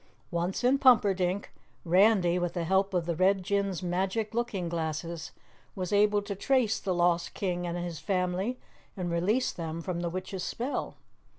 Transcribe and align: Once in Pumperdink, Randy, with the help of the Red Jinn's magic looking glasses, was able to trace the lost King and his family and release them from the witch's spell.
Once 0.31 0.63
in 0.63 0.79
Pumperdink, 0.79 1.53
Randy, 1.85 2.39
with 2.39 2.53
the 2.55 2.63
help 2.63 2.95
of 2.95 3.05
the 3.05 3.15
Red 3.15 3.43
Jinn's 3.43 3.83
magic 3.83 4.33
looking 4.33 4.67
glasses, 4.67 5.31
was 5.75 5.93
able 5.93 6.23
to 6.23 6.33
trace 6.33 6.79
the 6.79 6.95
lost 6.95 7.35
King 7.35 7.67
and 7.67 7.77
his 7.77 7.99
family 7.99 8.57
and 8.97 9.11
release 9.11 9.51
them 9.51 9.79
from 9.79 9.99
the 9.99 10.09
witch's 10.09 10.43
spell. 10.43 10.95